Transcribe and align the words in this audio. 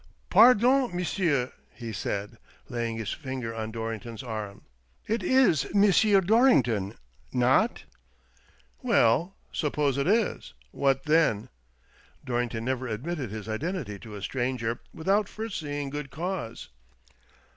"Pardon, 0.31 0.89
m'sieu," 0.97 1.51
he 1.75 1.93
said, 1.93 2.39
laying 2.69 2.97
his 2.97 3.11
finger 3.13 3.53
on 3.53 3.69
Dorrington's 3.69 4.23
arm, 4.23 4.63
"it 5.05 5.21
is 5.21 5.65
M. 5.75 6.21
Dorrington— 6.25 6.97
not?"" 7.45 7.83
Well— 8.91 9.35
suppose 9.53 9.99
it 9.99 10.07
is, 10.07 10.55
what 10.71 11.03
then?" 11.03 11.49
Dorrington 12.25 12.65
never 12.65 12.87
admitted 12.87 13.29
his 13.29 13.47
identity 13.47 13.99
to 13.99 14.15
a 14.15 14.23
stranger 14.23 14.81
without 14.91 15.29
first 15.29 15.59
seeing 15.59 15.91
good 15.91 16.09
cause. 16.09 16.69